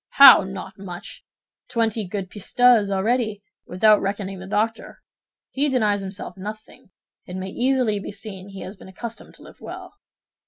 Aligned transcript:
"How, 0.13 0.41
not 0.41 0.79
much! 0.79 1.23
Twenty 1.69 2.07
good 2.07 2.31
pistoles, 2.31 2.89
already, 2.89 3.43
without 3.67 4.01
reckoning 4.01 4.39
the 4.39 4.47
doctor. 4.47 5.03
He 5.51 5.69
denies 5.69 6.01
himself 6.01 6.35
nothing; 6.37 6.89
it 7.27 7.35
may 7.35 7.49
easily 7.51 7.99
be 7.99 8.11
seen 8.11 8.49
he 8.49 8.61
has 8.61 8.75
been 8.77 8.87
accustomed 8.89 9.35
to 9.35 9.43
live 9.43 9.61
well." 9.61 9.93